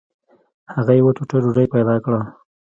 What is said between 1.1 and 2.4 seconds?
ټوټه ډوډۍ پیدا کړه.